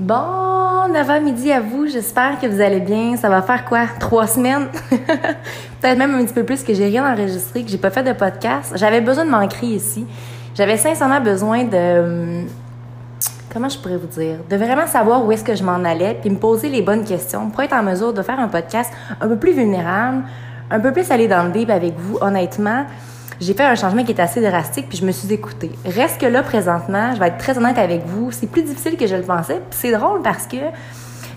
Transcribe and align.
Bon, 0.00 0.88
9h 0.88 1.22
midi 1.22 1.52
à 1.52 1.60
vous. 1.60 1.86
J'espère 1.86 2.40
que 2.40 2.46
vous 2.46 2.62
allez 2.62 2.80
bien. 2.80 3.18
Ça 3.18 3.28
va 3.28 3.42
faire 3.42 3.66
quoi? 3.66 3.80
Trois 3.98 4.26
semaines? 4.26 4.68
Peut-être 4.90 5.98
même 5.98 6.14
un 6.14 6.24
petit 6.24 6.32
peu 6.32 6.42
plus 6.42 6.62
que 6.62 6.72
j'ai 6.72 6.86
rien 6.86 7.12
enregistré, 7.12 7.62
que 7.62 7.68
j'ai 7.68 7.76
pas 7.76 7.90
fait 7.90 8.02
de 8.02 8.14
podcast. 8.14 8.72
J'avais 8.76 9.02
besoin 9.02 9.26
de 9.26 9.30
m'ancrer 9.30 9.66
ici. 9.66 10.06
J'avais 10.54 10.78
sincèrement 10.78 11.20
besoin 11.20 11.64
de... 11.64 12.46
Comment 13.52 13.68
je 13.68 13.78
pourrais 13.78 13.98
vous 13.98 14.06
dire? 14.06 14.38
De 14.48 14.56
vraiment 14.56 14.86
savoir 14.86 15.22
où 15.22 15.32
est-ce 15.32 15.44
que 15.44 15.54
je 15.54 15.62
m'en 15.62 15.84
allais, 15.84 16.16
puis 16.18 16.30
me 16.30 16.38
poser 16.38 16.70
les 16.70 16.80
bonnes 16.80 17.04
questions 17.04 17.50
pour 17.50 17.62
être 17.62 17.74
en 17.74 17.82
mesure 17.82 18.14
de 18.14 18.22
faire 18.22 18.40
un 18.40 18.48
podcast 18.48 18.90
un 19.20 19.28
peu 19.28 19.36
plus 19.36 19.52
vulnérable, 19.52 20.22
un 20.70 20.80
peu 20.80 20.92
plus 20.94 21.10
aller 21.10 21.28
dans 21.28 21.42
le 21.42 21.50
deep 21.50 21.68
avec 21.68 21.98
vous, 21.98 22.16
honnêtement 22.22 22.86
j'ai 23.40 23.54
fait 23.54 23.64
un 23.64 23.74
changement 23.74 24.04
qui 24.04 24.12
est 24.12 24.20
assez 24.20 24.40
drastique, 24.40 24.88
puis 24.88 24.98
je 24.98 25.04
me 25.04 25.12
suis 25.12 25.32
écoutée. 25.32 25.70
Reste 25.86 26.20
que 26.20 26.26
là, 26.26 26.42
présentement, 26.42 27.14
je 27.14 27.20
vais 27.20 27.28
être 27.28 27.38
très 27.38 27.56
honnête 27.56 27.78
avec 27.78 28.04
vous, 28.06 28.30
c'est 28.30 28.46
plus 28.46 28.62
difficile 28.62 28.96
que 28.96 29.06
je 29.06 29.16
le 29.16 29.22
pensais. 29.22 29.60
Puis 29.70 29.78
c'est 29.80 29.92
drôle 29.92 30.20
parce 30.22 30.46
que 30.46 30.58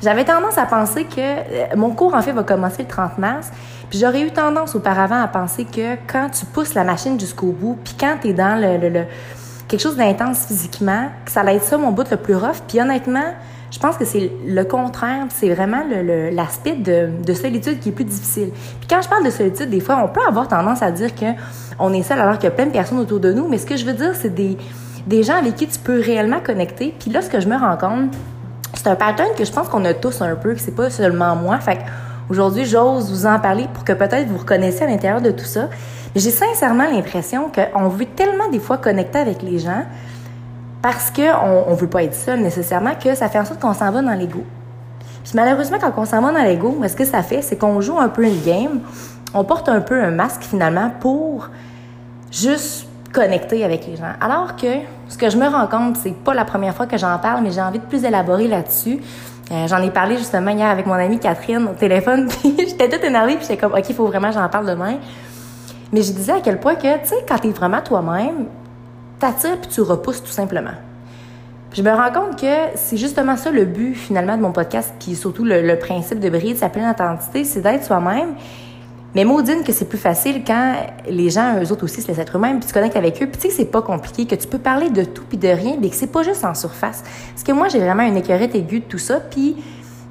j'avais 0.02 0.26
tendance 0.26 0.58
à 0.58 0.66
penser 0.66 1.06
que 1.06 1.20
euh, 1.20 1.66
mon 1.78 1.92
cours, 1.92 2.14
en 2.14 2.22
fait, 2.22 2.34
va 2.34 2.44
commencer 2.44 2.82
le 2.82 2.90
30 2.90 3.18
mars. 3.20 3.52
Puis 3.90 4.00
j'aurais 4.00 4.22
eu 4.22 4.32
tendance 4.32 4.76
auparavant 4.76 5.22
à 5.22 5.28
penser 5.28 5.64
que 5.64 5.96
quand 6.12 6.30
tu 6.30 6.46
pousses 6.46 6.74
la 6.74 6.84
machine 6.84 7.18
jusqu'au 7.18 7.52
bout, 7.52 7.78
puis 7.82 7.96
quand 7.98 8.18
tu 8.22 8.30
es 8.30 8.34
dans 8.34 8.60
le, 8.60 9.06
quelque 9.70 9.80
chose 9.80 9.96
d'intense 9.96 10.46
physiquement, 10.46 11.10
que 11.24 11.32
ça 11.32 11.40
allait 11.40 11.56
être 11.56 11.64
ça 11.64 11.78
mon 11.78 11.92
bout 11.92 12.10
le 12.12 12.18
plus 12.18 12.36
rough. 12.36 12.62
Puis 12.68 12.82
honnêtement, 12.82 13.34
je 13.74 13.80
pense 13.80 13.98
que 13.98 14.06
c'est 14.06 14.32
le 14.46 14.64
contraire, 14.66 15.26
c'est 15.30 15.52
vraiment 15.52 15.82
l'aspect 16.32 16.76
de, 16.76 17.10
de, 17.26 17.34
solitude 17.34 17.80
qui 17.80 17.90
est 17.90 17.92
plus 17.92 18.06
difficile. 18.06 18.52
Puis 18.80 18.88
quand 18.88 19.02
je 19.02 19.10
parle 19.10 19.26
de 19.26 19.32
solitude, 19.32 19.72
des 19.72 19.80
fois, 19.80 20.00
on 20.04 20.08
peut 20.08 20.22
avoir 20.28 20.48
tendance 20.48 20.84
à 20.84 20.92
dire 20.92 21.16
que 21.16 21.26
on 21.80 21.92
est 21.92 22.04
seul 22.04 22.20
alors 22.20 22.36
qu'il 22.36 22.44
y 22.44 22.48
a 22.48 22.52
plein 22.52 22.68
de 22.68 22.72
personnes 22.72 23.00
autour 23.00 23.20
de 23.20 23.34
nous, 23.34 23.48
mais 23.50 23.58
ce 23.58 23.66
que 23.66 23.76
je 23.76 23.84
veux 23.84 23.94
dire, 23.94 24.12
c'est 24.14 24.34
des, 24.34 24.58
des 25.08 25.24
gens 25.24 25.38
avec 25.38 25.56
qui 25.56 25.66
tu 25.66 25.80
peux 25.80 26.00
réellement 26.00 26.40
connecter. 26.40 26.94
Puis 27.00 27.10
là, 27.10 27.24
ce 27.24 27.32
que 27.32 27.40
je 27.40 27.48
me 27.48 27.58
rends 27.58 27.76
compte, 27.76 28.14
c'est 28.76 28.88
un 28.88 28.96
pattern 28.96 29.30
que 29.36 29.44
je 29.44 29.52
pense 29.52 29.68
qu'on 29.70 29.86
a 29.86 29.96
tous 29.96 30.22
un 30.22 30.36
peu, 30.36 30.54
que 30.54 30.60
c'est 30.60 30.76
pas 30.76 30.92
seulement 30.92 31.36
moi. 31.36 31.58
Fait 31.58 31.80
aujourd'hui, 32.30 32.66
j'ose 32.66 33.10
vous 33.10 33.26
en 33.26 33.40
parler 33.40 33.66
pour 33.74 33.84
que 33.84 33.94
peut-être 33.94 34.28
vous 34.28 34.38
reconnaissiez 34.38 34.84
à 34.84 34.88
l'intérieur 34.88 35.22
de 35.22 35.32
tout 35.32 35.46
ça. 35.46 35.70
J'ai 36.16 36.30
sincèrement 36.30 36.86
l'impression 36.92 37.50
qu'on 37.50 37.88
veut 37.88 38.06
tellement 38.06 38.50
des 38.52 38.60
fois 38.60 38.78
connecter 38.78 39.18
avec 39.18 39.42
les 39.42 39.58
gens, 39.58 39.84
parce 40.84 41.10
qu'on 41.12 41.72
ne 41.72 41.76
veut 41.76 41.88
pas 41.88 42.04
être 42.04 42.14
seul 42.14 42.42
nécessairement, 42.42 42.92
que 43.02 43.16
ça 43.16 43.30
fait 43.30 43.40
en 43.40 43.46
sorte 43.46 43.62
qu'on 43.62 43.74
s'en 43.74 43.90
va 43.90 44.02
dans 44.02 44.14
l'ego. 44.14 44.44
Puis 45.24 45.32
malheureusement, 45.34 45.78
quand 45.80 45.94
on 45.96 46.06
s'en 46.06 46.22
va 46.22 46.34
dans 46.34 46.44
l'ego, 46.44 46.78
ce 46.86 46.94
que 46.94 47.06
ça 47.06 47.24
fait, 47.24 47.42
c'est 47.42 47.56
qu'on 47.56 47.80
joue 47.80 47.98
un 47.98 48.10
peu 48.10 48.26
une 48.26 48.42
game, 48.42 48.82
on 49.34 49.46
porte 49.46 49.70
un 49.70 49.80
peu 49.80 50.04
un 50.04 50.12
masque 50.12 50.42
finalement 50.42 50.92
pour 51.00 51.50
juste 52.32 52.86
connecter 53.14 53.64
avec 53.64 53.88
les 53.88 53.96
gens. 53.96 54.12
Alors 54.20 54.58
que 54.58 54.68
ce 55.08 55.18
que 55.18 55.30
je 55.30 55.38
me 55.38 55.48
rends 55.48 55.68
compte, 55.68 55.96
c'est 56.04 56.16
pas 56.16 56.34
la 56.34 56.44
première 56.44 56.76
fois 56.76 56.86
que 56.86 56.98
j'en 56.98 57.18
parle, 57.18 57.44
mais 57.44 57.52
j'ai 57.52 57.62
envie 57.62 57.80
de 57.80 57.86
plus 57.86 58.04
élaborer 58.04 58.50
là-dessus. 58.50 59.00
Euh, 59.52 59.68
j'en 59.68 59.82
ai 59.82 59.90
parlé 59.90 60.18
justement 60.18 60.52
hier 60.52 60.68
avec 60.68 60.86
mon 60.86 60.94
amie 60.96 61.18
Catherine 61.20 61.66
au 61.66 61.74
téléphone, 61.76 62.28
puis 62.42 62.56
j'étais 62.58 62.90
toute 62.90 63.06
énervée, 63.06 63.36
puis 63.36 63.44
j'étais 63.44 63.58
comme, 63.58 63.74
OK, 63.74 63.86
il 63.88 63.96
faut 63.96 64.08
vraiment 64.08 64.28
que 64.28 64.34
j'en 64.34 64.50
parle 64.50 64.68
demain. 64.68 64.96
Mais 65.94 66.02
je 66.02 66.12
disais 66.12 66.34
à 66.34 66.42
quel 66.42 66.60
point 66.60 66.76
que, 66.76 67.00
tu 67.04 67.08
sais, 67.08 67.24
quand 67.26 67.38
t'es 67.38 67.52
vraiment 67.52 67.80
toi-même, 67.82 68.48
t'attires 69.24 69.58
puis 69.58 69.70
tu 69.70 69.80
repousses 69.80 70.22
tout 70.22 70.32
simplement. 70.32 70.74
je 71.72 71.82
me 71.82 71.92
rends 71.92 72.12
compte 72.12 72.42
que 72.42 72.76
c'est 72.76 72.98
justement 72.98 73.38
ça 73.38 73.52
le 73.52 73.64
but 73.64 73.96
finalement 73.96 74.36
de 74.36 74.42
mon 74.42 74.52
podcast, 74.52 74.94
puis 75.00 75.16
surtout 75.16 75.46
le, 75.46 75.76
principe 75.80 76.20
de 76.20 76.30
briller 76.30 76.56
de 76.56 76.60
sa 76.60 76.68
pleine 76.68 76.94
identité, 76.94 77.46
c'est 77.46 77.62
d'être 77.62 77.86
soi-même. 77.86 78.34
Mais 79.16 79.24
maudine 79.24 79.64
que 79.64 79.72
c'est 79.72 79.86
plus 79.86 79.98
facile 79.98 80.44
quand 80.46 80.76
les 81.08 81.30
gens, 81.30 81.56
eux 81.64 81.72
autres 81.72 81.86
aussi, 81.86 82.02
se 82.02 82.08
laissent 82.10 82.20
être 82.20 82.36
eux-mêmes, 82.36 82.60
puis 82.60 82.68
tu 82.68 82.74
connectes 82.74 82.98
avec 82.98 83.24
eux. 83.24 83.28
Puis 83.28 83.40
tu 83.40 83.48
sais 83.48 83.56
c'est 83.56 83.72
pas 83.72 83.82
compliqué, 83.82 84.26
que 84.26 84.36
tu 84.36 84.46
peux 84.46 84.58
parler 84.58 84.90
de 84.90 85.06
tout 85.06 85.24
puis 85.24 85.38
de 85.38 85.48
rien, 85.48 85.78
mais 85.80 85.90
que 85.90 85.96
c'est 85.96 86.12
pas 86.12 86.24
juste 86.24 86.44
en 86.44 86.54
surface. 86.54 87.04
Parce 87.32 87.44
que 87.44 87.54
moi, 87.54 87.70
j'ai 87.70 87.80
vraiment 87.80 88.04
une 88.04 88.18
écœurette 88.18 88.54
aiguë 88.56 88.82
de 88.82 88.86
tout 88.86 88.98
ça, 88.98 89.22
puis 89.22 89.56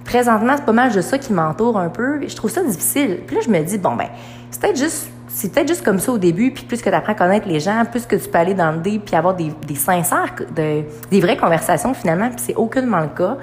présentement, 0.07 0.55
c'est 0.57 0.65
pas 0.65 0.73
mal 0.73 0.91
de 0.91 1.01
ça 1.03 1.19
qui 1.19 1.35
m'entoure 1.35 1.79
un 1.79 1.91
peu. 1.91 2.27
Je 2.27 2.35
trouve 2.35 2.51
ça 2.51 2.65
difficile. 2.65 3.19
Puis 3.27 3.37
là, 3.37 3.43
je 3.45 3.51
me 3.51 3.61
dis, 3.61 3.77
bon, 3.77 3.95
ben, 3.95 4.09
c'est 4.51 4.61
peut-être 4.61 4.79
juste 4.79 5.11
c'est 5.35 5.51
peut-être 5.51 5.69
juste 5.69 5.83
comme 5.83 5.99
ça 5.99 6.13
au 6.13 6.19
début, 6.19 6.51
puis 6.51 6.65
plus 6.65 6.83
que 6.83 6.91
tu 6.91 6.95
apprends 6.95 7.13
à 7.13 7.17
connaître 7.17 7.49
les 7.49 7.59
gens, 7.59 7.85
plus 7.91 8.05
que 8.05 8.17
tu 8.17 8.29
peux 8.29 8.39
aller 8.39 8.55
dans 8.55 8.71
le 8.71 8.79
dé, 8.79 9.01
puis 9.05 9.17
avoir 9.17 9.35
des, 9.35 9.51
des 9.67 9.75
sincères, 9.75 10.35
de, 10.55 10.83
des 11.11 11.21
vraies 11.21 11.39
conversations 11.39 11.95
finalement, 11.95 12.29
puis 12.29 12.39
c'est 12.39 12.55
aucunement 12.55 13.01
le 13.01 13.09
cas. 13.09 13.39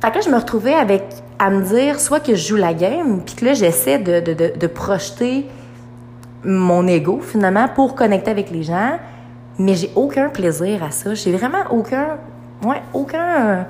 Fait 0.00 0.10
que 0.10 0.16
là, 0.16 0.20
je 0.24 0.30
me 0.30 0.36
retrouvais 0.36 0.74
avec 0.74 1.04
à 1.38 1.50
me 1.50 1.62
dire 1.62 2.00
soit 2.00 2.18
que 2.18 2.34
je 2.34 2.48
joue 2.48 2.56
la 2.56 2.74
game, 2.74 3.22
puis 3.24 3.36
que 3.36 3.44
là, 3.44 3.54
j'essaie 3.54 3.98
de, 3.98 4.20
de, 4.20 4.34
de, 4.34 4.52
de, 4.58 4.66
projeter 4.66 5.46
mon 6.44 6.86
ego 6.88 7.20
finalement 7.20 7.68
pour 7.68 7.94
connecter 7.94 8.32
avec 8.32 8.50
les 8.50 8.64
gens, 8.64 8.98
mais 9.58 9.74
j'ai 9.74 9.92
aucun 9.94 10.30
plaisir 10.30 10.82
à 10.82 10.90
ça. 10.90 11.14
J'ai 11.14 11.30
vraiment 11.30 11.64
aucun, 11.70 12.18
ouais, 12.64 12.82
aucun, 12.92 13.66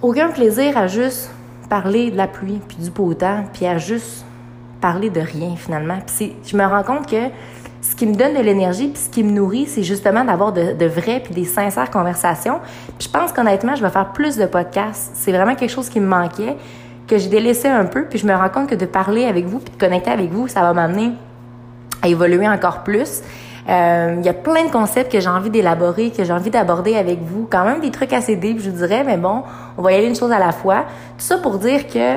aucun 0.00 0.28
plaisir 0.28 0.78
à 0.78 0.86
juste 0.86 1.30
parler 1.68 2.10
de 2.10 2.16
la 2.16 2.26
pluie, 2.26 2.60
puis 2.66 2.78
du 2.78 2.90
beau 2.90 3.12
temps, 3.12 3.44
puis 3.52 3.66
à 3.66 3.76
juste 3.76 4.24
parler 4.80 5.10
de 5.10 5.20
rien 5.20 5.56
finalement. 5.56 5.98
Puis 6.06 6.34
je 6.44 6.56
me 6.56 6.64
rends 6.64 6.82
compte 6.82 7.08
que 7.08 7.28
ce 7.82 7.94
qui 7.96 8.06
me 8.06 8.14
donne 8.14 8.34
de 8.34 8.40
l'énergie 8.40 8.88
puis 8.88 9.02
ce 9.02 9.08
qui 9.08 9.22
me 9.22 9.30
nourrit, 9.30 9.66
c'est 9.66 9.82
justement 9.82 10.24
d'avoir 10.24 10.52
de, 10.52 10.72
de 10.72 10.86
vraies 10.86 11.20
puis 11.20 11.34
des 11.34 11.44
sincères 11.44 11.90
conversations. 11.90 12.60
Puis 12.98 13.08
je 13.08 13.18
pense 13.18 13.32
qu'honnêtement, 13.32 13.74
je 13.74 13.82
vais 13.82 13.90
faire 13.90 14.12
plus 14.12 14.36
de 14.36 14.46
podcasts. 14.46 15.12
C'est 15.14 15.32
vraiment 15.32 15.54
quelque 15.54 15.70
chose 15.70 15.88
qui 15.88 16.00
me 16.00 16.06
manquait, 16.06 16.56
que 17.06 17.16
j'ai 17.18 17.28
délaissé 17.28 17.68
un 17.68 17.86
peu. 17.86 18.04
Puis 18.04 18.18
je 18.18 18.26
me 18.26 18.34
rends 18.34 18.50
compte 18.50 18.68
que 18.68 18.74
de 18.74 18.86
parler 18.86 19.24
avec 19.24 19.46
vous 19.46 19.58
puis 19.58 19.72
de 19.72 19.78
connecter 19.78 20.10
avec 20.10 20.30
vous, 20.30 20.48
ça 20.48 20.60
va 20.60 20.72
m'amener 20.72 21.12
à 22.02 22.08
évoluer 22.08 22.48
encore 22.48 22.82
plus. 22.82 23.22
Euh, 23.68 24.16
il 24.18 24.24
y 24.24 24.28
a 24.28 24.32
plein 24.34 24.64
de 24.64 24.70
concepts 24.70 25.12
que 25.12 25.20
j'ai 25.20 25.28
envie 25.28 25.50
d'élaborer, 25.50 26.10
que 26.10 26.24
j'ai 26.24 26.32
envie 26.32 26.50
d'aborder 26.50 26.96
avec 26.96 27.20
vous. 27.22 27.46
Quand 27.50 27.64
même 27.64 27.80
des 27.80 27.90
trucs 27.90 28.12
assez 28.12 28.36
deep, 28.36 28.60
je 28.60 28.70
vous 28.70 28.76
dirais, 28.78 29.04
mais 29.04 29.16
bon, 29.16 29.42
on 29.78 29.82
va 29.82 29.92
y 29.92 29.96
aller 29.96 30.06
une 30.08 30.16
chose 30.16 30.32
à 30.32 30.38
la 30.38 30.52
fois. 30.52 30.84
Tout 31.18 31.24
ça 31.24 31.38
pour 31.38 31.58
dire 31.58 31.86
que 31.86 32.16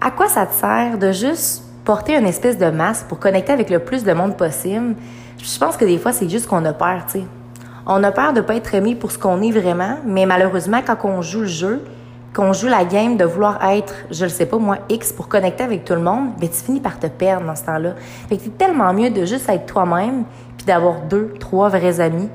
à 0.00 0.10
quoi 0.10 0.28
ça 0.28 0.46
te 0.46 0.54
sert 0.54 0.98
de 0.98 1.12
juste 1.12 1.64
porter 1.86 2.16
une 2.16 2.26
espèce 2.26 2.58
de 2.58 2.66
masque 2.66 3.06
pour 3.06 3.20
connecter 3.20 3.52
avec 3.52 3.70
le 3.70 3.78
plus 3.78 4.02
de 4.02 4.12
monde 4.12 4.36
possible, 4.36 4.96
je 5.38 5.58
pense 5.58 5.76
que 5.76 5.84
des 5.84 5.98
fois, 5.98 6.12
c'est 6.12 6.28
juste 6.28 6.48
qu'on 6.48 6.64
a 6.64 6.72
peur, 6.72 7.06
tu 7.06 7.20
sais. 7.20 7.24
On 7.86 8.02
a 8.02 8.10
peur 8.10 8.32
de 8.32 8.40
pas 8.40 8.56
être 8.56 8.74
aimé 8.74 8.96
pour 8.96 9.12
ce 9.12 9.18
qu'on 9.18 9.40
est 9.40 9.52
vraiment, 9.52 9.98
mais 10.04 10.26
malheureusement, 10.26 10.80
quand 10.84 10.96
on 11.04 11.22
joue 11.22 11.42
le 11.42 11.46
jeu, 11.46 11.84
qu'on 12.34 12.52
joue 12.52 12.66
la 12.66 12.84
game 12.84 13.16
de 13.16 13.24
vouloir 13.24 13.64
être, 13.70 13.94
je 14.10 14.24
le 14.24 14.30
sais 14.30 14.46
pas 14.46 14.58
moi, 14.58 14.78
X 14.88 15.12
pour 15.12 15.28
connecter 15.28 15.62
avec 15.62 15.84
tout 15.84 15.94
le 15.94 16.00
monde, 16.00 16.30
ben 16.40 16.48
tu 16.48 16.56
finis 16.56 16.80
par 16.80 16.98
te 16.98 17.06
perdre 17.06 17.46
dans 17.46 17.54
ce 17.54 17.64
temps-là. 17.64 17.94
Fait 18.28 18.36
que 18.36 18.42
c'est 18.42 18.58
tellement 18.58 18.92
mieux 18.92 19.10
de 19.10 19.24
juste 19.24 19.48
être 19.48 19.66
toi-même 19.66 20.24
puis 20.58 20.66
d'avoir 20.66 21.02
deux, 21.02 21.34
trois 21.38 21.68
vrais 21.68 22.00
amis 22.00 22.28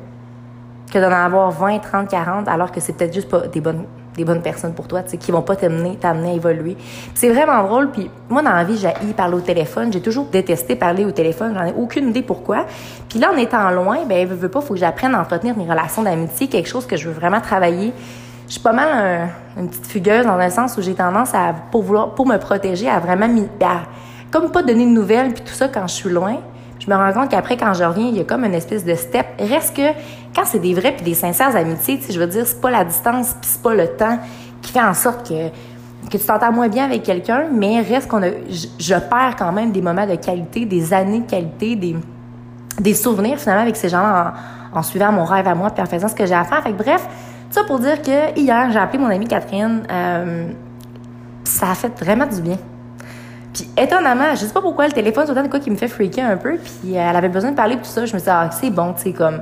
que 0.91 0.97
d'en 0.97 1.11
avoir 1.11 1.51
20, 1.51 1.79
30, 1.79 2.07
40 2.07 2.47
alors 2.47 2.71
que 2.71 2.79
c'est 2.79 2.93
peut-être 2.93 3.13
juste 3.13 3.29
pas 3.29 3.41
des 3.47 3.59
bonnes 3.59 3.83
des 4.15 4.25
bonnes 4.25 4.41
personnes 4.41 4.73
pour 4.73 4.87
toi, 4.87 5.03
tu 5.03 5.11
sais, 5.11 5.17
qui 5.17 5.31
vont 5.31 5.41
pas 5.41 5.55
t'amener, 5.55 5.95
t'amener 5.95 6.31
à 6.31 6.33
évoluer. 6.33 6.75
C'est 7.13 7.29
vraiment 7.29 7.63
drôle. 7.63 7.91
Puis 7.91 8.09
moi, 8.29 8.41
dans 8.41 8.51
la 8.51 8.63
vie, 8.63 8.77
j'ai 8.77 9.13
parler 9.13 9.35
au 9.35 9.41
téléphone. 9.41 9.91
J'ai 9.91 10.01
toujours 10.01 10.25
détesté 10.25 10.75
parler 10.75 11.05
au 11.05 11.11
téléphone. 11.11 11.53
J'en 11.57 11.65
ai 11.65 11.73
aucune 11.77 12.09
idée 12.09 12.21
pourquoi. 12.21 12.65
Puis 13.09 13.19
là, 13.19 13.31
en 13.33 13.37
étant 13.37 13.69
loin, 13.71 13.99
ben, 14.07 14.27
je 14.27 14.33
veux 14.33 14.49
pas, 14.49 14.61
faut 14.61 14.73
que 14.73 14.79
j'apprenne 14.79 15.15
à 15.15 15.21
entretenir 15.21 15.57
mes 15.57 15.69
relations 15.69 16.03
d'amitié, 16.03 16.47
quelque 16.47 16.69
chose 16.69 16.85
que 16.85 16.97
je 16.97 17.07
veux 17.07 17.13
vraiment 17.13 17.41
travailler. 17.41 17.93
Je 18.47 18.53
suis 18.53 18.61
pas 18.61 18.73
mal 18.73 19.29
une 19.57 19.69
petite 19.69 19.87
fugueuse 19.87 20.25
dans 20.25 20.37
un 20.37 20.49
sens 20.49 20.77
où 20.77 20.81
j'ai 20.81 20.93
tendance 20.93 21.33
à, 21.33 21.53
pour 21.71 21.83
vouloir, 21.83 22.15
pour 22.15 22.27
me 22.27 22.37
protéger, 22.37 22.89
à 22.89 22.99
vraiment, 22.99 23.27
à, 23.61 23.83
comme 24.29 24.51
pas 24.51 24.61
donner 24.61 24.85
de 24.85 24.91
nouvelles 24.91 25.33
puis 25.33 25.43
tout 25.43 25.53
ça 25.53 25.69
quand 25.69 25.87
je 25.87 25.93
suis 25.93 26.09
loin 26.09 26.37
je 26.81 26.89
me 26.89 26.95
rends 26.95 27.13
compte 27.13 27.29
qu'après, 27.29 27.57
quand 27.57 27.73
je 27.73 27.83
reviens, 27.83 28.07
il 28.07 28.17
y 28.17 28.21
a 28.21 28.23
comme 28.23 28.43
une 28.43 28.55
espèce 28.55 28.83
de 28.83 28.95
step. 28.95 29.27
Reste 29.37 29.75
que 29.75 29.91
quand 30.35 30.45
c'est 30.45 30.59
des 30.59 30.73
vrais 30.73 30.93
puis 30.93 31.05
des 31.05 31.13
sincères 31.13 31.55
amitiés, 31.55 31.99
tu 31.99 32.05
sais, 32.05 32.13
je 32.13 32.19
veux 32.19 32.25
dire, 32.25 32.47
c'est 32.47 32.59
pas 32.59 32.71
la 32.71 32.83
distance 32.83 33.35
puis 33.39 33.49
c'est 33.51 33.61
pas 33.61 33.75
le 33.75 33.87
temps 33.87 34.17
qui 34.63 34.71
fait 34.71 34.81
en 34.81 34.95
sorte 34.95 35.27
que 35.29 35.49
que 36.09 36.17
tu 36.17 36.25
t'entends 36.25 36.51
moins 36.51 36.67
bien 36.67 36.85
avec 36.85 37.03
quelqu'un, 37.03 37.45
mais 37.53 37.79
reste 37.79 38.09
qu'on 38.09 38.23
a, 38.23 38.29
je, 38.49 38.95
perds 38.95 39.35
quand 39.37 39.51
même 39.51 39.71
des 39.71 39.83
moments 39.83 40.07
de 40.07 40.15
qualité, 40.15 40.65
des 40.65 40.93
années 40.93 41.19
de 41.19 41.29
qualité, 41.29 41.75
des, 41.75 41.95
des 42.79 42.93
souvenirs 42.95 43.37
finalement 43.37 43.61
avec 43.61 43.77
ces 43.77 43.87
gens-là 43.87 44.33
en, 44.73 44.81
suivant 44.81 45.11
mon 45.11 45.23
rêve 45.23 45.47
à 45.47 45.53
moi 45.53 45.69
puis 45.69 45.81
en 45.81 45.85
faisant 45.85 46.07
ce 46.07 46.15
que 46.15 46.25
j'ai 46.25 46.33
à 46.33 46.43
faire. 46.43 46.63
Fait 46.63 46.71
que 46.71 46.77
bref, 46.83 47.07
ça 47.51 47.63
pour 47.65 47.79
dire 47.79 48.01
que 48.01 48.37
hier, 48.37 48.71
j'ai 48.71 48.79
appelé 48.79 48.97
mon 48.97 49.09
amie 49.09 49.27
Catherine. 49.27 49.83
Euh, 49.89 50.47
ça 51.43 51.69
a 51.69 51.75
fait 51.75 51.93
vraiment 52.03 52.25
du 52.25 52.41
bien. 52.41 52.57
Puis 53.53 53.67
étonnamment, 53.77 54.31
je 54.31 54.45
sais 54.45 54.53
pas 54.53 54.61
pourquoi 54.61 54.87
le 54.87 54.93
téléphone, 54.93 55.25
c'est 55.25 55.31
autant 55.31 55.43
de 55.43 55.49
quoi 55.49 55.59
qui 55.59 55.71
me 55.71 55.75
fait 55.75 55.87
freaker 55.87 56.25
un 56.25 56.37
peu. 56.37 56.57
Puis 56.57 56.93
elle 56.93 57.15
avait 57.15 57.29
besoin 57.29 57.51
de 57.51 57.55
parler 57.55 57.75
tout 57.75 57.83
ça. 57.83 58.05
Je 58.05 58.13
me 58.13 58.19
suis 58.19 58.25
dit, 58.25 58.29
ah, 58.29 58.49
c'est 58.51 58.69
bon, 58.69 58.93
tu 58.93 59.03
sais, 59.03 59.13
comme. 59.13 59.41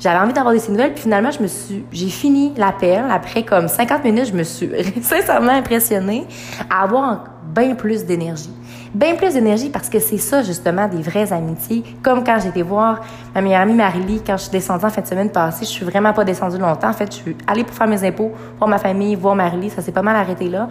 J'avais 0.00 0.18
envie 0.18 0.32
d'avoir 0.32 0.52
des 0.52 0.60
nouvelles. 0.68 0.94
Puis 0.94 1.02
finalement, 1.02 1.30
je 1.30 1.40
me 1.40 1.46
suis. 1.46 1.84
J'ai 1.92 2.08
fini 2.08 2.52
l'appel. 2.56 3.04
Après 3.10 3.44
comme 3.44 3.68
50 3.68 4.04
minutes, 4.04 4.26
je 4.26 4.32
me 4.32 4.42
suis 4.42 4.70
sincèrement 5.02 5.52
impressionnée 5.52 6.26
à 6.70 6.82
avoir 6.82 7.24
bien 7.54 7.74
plus 7.74 8.04
d'énergie. 8.04 8.50
Bien 8.94 9.14
plus 9.14 9.34
d'énergie 9.34 9.70
parce 9.70 9.88
que 9.88 10.00
c'est 10.00 10.18
ça, 10.18 10.42
justement, 10.42 10.88
des 10.88 11.02
vraies 11.02 11.32
amitiés. 11.32 11.84
Comme 12.02 12.24
quand 12.24 12.38
j'étais 12.42 12.62
voir 12.62 13.00
ma 13.34 13.42
meilleure 13.42 13.60
amie 13.60 13.74
Marily, 13.74 14.22
quand 14.26 14.36
je 14.36 14.42
suis 14.42 14.50
descendue 14.50 14.84
en 14.84 14.90
fin 14.90 15.02
de 15.02 15.06
semaine 15.06 15.30
passée, 15.30 15.64
je 15.64 15.70
suis 15.70 15.84
vraiment 15.84 16.12
pas 16.12 16.24
descendue 16.24 16.58
longtemps. 16.58 16.88
En 16.88 16.94
fait, 16.94 17.10
je 17.12 17.18
suis 17.18 17.36
allée 17.46 17.64
pour 17.64 17.74
faire 17.76 17.86
mes 17.86 18.02
impôts, 18.04 18.32
voir 18.58 18.68
ma 18.68 18.78
famille, 18.78 19.14
voir 19.14 19.34
Marily. 19.34 19.70
Ça 19.70 19.82
s'est 19.82 19.92
pas 19.92 20.02
mal 20.02 20.16
arrêté 20.16 20.48
là. 20.48 20.68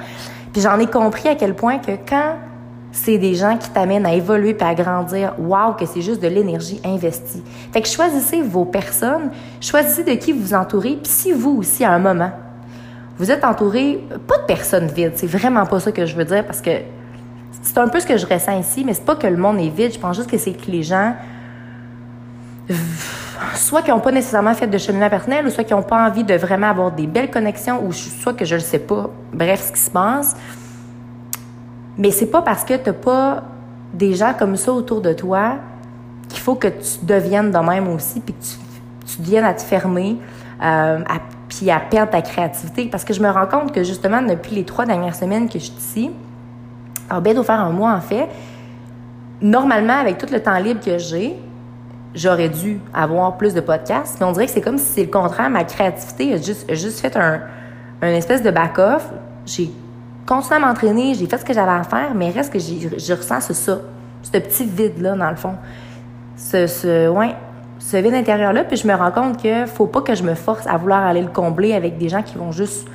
Puis 0.51 0.61
j'en 0.61 0.77
ai 0.79 0.87
compris 0.87 1.29
à 1.29 1.35
quel 1.35 1.55
point 1.55 1.77
que 1.77 1.91
quand 2.07 2.35
c'est 2.91 3.17
des 3.17 3.35
gens 3.35 3.57
qui 3.57 3.69
t'amènent 3.69 4.05
à 4.05 4.13
évoluer 4.13 4.55
et 4.59 4.63
à 4.63 4.75
grandir. 4.75 5.33
Waouh, 5.39 5.73
que 5.73 5.85
c'est 5.85 6.01
juste 6.01 6.21
de 6.21 6.27
l'énergie 6.27 6.81
investie. 6.83 7.43
Fait 7.71 7.81
que 7.81 7.87
choisissez 7.87 8.41
vos 8.41 8.65
personnes, 8.65 9.31
choisissez 9.59 10.03
de 10.03 10.13
qui 10.13 10.33
vous 10.33 10.53
entourez, 10.53 10.97
puis 11.01 11.11
si 11.11 11.31
vous 11.31 11.57
aussi, 11.57 11.83
à 11.83 11.91
un 11.91 11.99
moment, 11.99 12.31
vous 13.17 13.31
êtes 13.31 13.43
entouré, 13.43 14.03
pas 14.27 14.39
de 14.39 14.45
personnes 14.45 14.87
vides, 14.87 15.13
c'est 15.15 15.27
vraiment 15.27 15.65
pas 15.65 15.79
ça 15.79 15.91
que 15.91 16.05
je 16.05 16.15
veux 16.15 16.25
dire 16.25 16.45
parce 16.45 16.61
que 16.61 16.71
c'est 17.61 17.77
un 17.77 17.87
peu 17.87 17.99
ce 17.99 18.05
que 18.05 18.17
je 18.17 18.25
ressens 18.25 18.59
ici, 18.59 18.83
mais 18.83 18.93
c'est 18.93 19.05
pas 19.05 19.15
que 19.15 19.27
le 19.27 19.37
monde 19.37 19.59
est 19.59 19.69
vide, 19.69 19.93
je 19.93 19.99
pense 19.99 20.15
juste 20.15 20.29
que 20.29 20.37
c'est 20.37 20.53
que 20.53 20.71
les 20.71 20.83
gens 20.83 21.15
soit 23.55 23.81
qui 23.81 23.91
n'ont 23.91 23.99
pas 23.99 24.11
nécessairement 24.11 24.53
fait 24.53 24.67
de 24.67 24.77
cheminement 24.77 25.09
personnel, 25.09 25.45
ou 25.45 25.49
soit 25.49 25.63
qui 25.63 25.73
n'ont 25.73 25.83
pas 25.83 26.07
envie 26.07 26.23
de 26.23 26.33
vraiment 26.35 26.67
avoir 26.67 26.91
des 26.91 27.07
belles 27.07 27.29
connexions, 27.29 27.83
ou 27.85 27.91
soit 27.91 28.33
que 28.33 28.45
je 28.45 28.55
ne 28.55 28.59
sais 28.59 28.79
pas, 28.79 29.09
bref, 29.33 29.67
ce 29.67 29.71
qui 29.71 29.79
se 29.79 29.91
passe. 29.91 30.35
Mais 31.97 32.11
c'est 32.11 32.27
pas 32.27 32.41
parce 32.41 32.63
que 32.63 32.75
tu 32.75 32.89
n'as 32.89 32.93
pas 32.93 33.43
des 33.93 34.13
gens 34.13 34.33
comme 34.37 34.55
ça 34.55 34.71
autour 34.71 35.01
de 35.01 35.13
toi 35.13 35.55
qu'il 36.29 36.39
faut 36.39 36.55
que 36.55 36.67
tu 36.67 37.03
deviennes 37.05 37.51
de 37.51 37.57
même 37.57 37.87
aussi, 37.89 38.21
puis 38.21 38.33
que 38.33 38.41
tu, 39.05 39.21
tu 39.21 39.37
à 39.37 39.53
te 39.53 39.61
fermer, 39.61 40.17
euh, 40.63 40.99
puis 41.49 41.69
à 41.69 41.79
perdre 41.79 42.11
ta 42.11 42.21
créativité. 42.21 42.85
Parce 42.85 43.03
que 43.03 43.13
je 43.13 43.21
me 43.21 43.29
rends 43.29 43.47
compte 43.47 43.73
que 43.73 43.83
justement, 43.83 44.21
depuis 44.21 44.55
les 44.55 44.63
trois 44.63 44.85
dernières 44.85 45.15
semaines 45.15 45.49
que 45.49 45.59
je 45.59 45.65
suis 45.65 45.77
ici, 45.77 46.11
alors 47.09 47.21
bientôt 47.21 47.43
faire 47.43 47.59
un 47.59 47.71
mois 47.71 47.91
en 47.91 48.01
fait, 48.01 48.29
normalement, 49.41 49.97
avec 49.99 50.17
tout 50.17 50.27
le 50.31 50.41
temps 50.41 50.57
libre 50.57 50.79
que 50.79 50.97
j'ai, 50.97 51.35
j'aurais 52.15 52.49
dû 52.49 52.79
avoir 52.93 53.37
plus 53.37 53.53
de 53.53 53.61
podcasts, 53.61 54.17
mais 54.19 54.25
on 54.25 54.31
dirait 54.31 54.45
que 54.45 54.51
c'est 54.51 54.61
comme 54.61 54.77
si 54.77 54.85
c'est 54.85 55.03
le 55.03 55.11
contraire. 55.11 55.49
Ma 55.49 55.65
créativité 55.65 56.33
a 56.33 56.37
juste, 56.37 56.73
juste 56.73 56.99
fait 57.01 57.15
un, 57.17 57.41
un 58.01 58.09
espèce 58.09 58.41
de 58.41 58.51
back-off. 58.51 59.09
J'ai 59.45 59.71
continué 60.25 60.55
à 60.55 60.59
m'entraîner, 60.59 61.13
j'ai 61.13 61.25
fait 61.25 61.37
ce 61.37 61.45
que 61.45 61.53
j'avais 61.53 61.71
à 61.71 61.83
faire, 61.83 62.13
mais 62.15 62.29
reste 62.29 62.51
que 62.53 62.59
je 62.59 63.13
ressens 63.13 63.41
ce 63.41 63.53
ça, 63.53 63.79
ce 64.23 64.31
petit 64.31 64.65
vide-là, 64.65 65.15
dans 65.15 65.29
le 65.29 65.35
fond. 65.35 65.55
Ce, 66.37 66.67
ce, 66.67 67.13
ce 67.79 67.97
vide 67.97 68.13
intérieur-là, 68.13 68.63
puis 68.63 68.77
je 68.77 68.87
me 68.87 68.93
rends 68.93 69.11
compte 69.11 69.41
que 69.41 69.65
faut 69.65 69.87
pas 69.87 70.01
que 70.01 70.15
je 70.15 70.23
me 70.23 70.35
force 70.35 70.65
à 70.67 70.77
vouloir 70.77 71.05
aller 71.05 71.21
le 71.21 71.29
combler 71.29 71.73
avec 71.73 71.97
des 71.97 72.09
gens 72.09 72.21
qui 72.21 72.37
vont 72.37 72.51
juste 72.51 72.87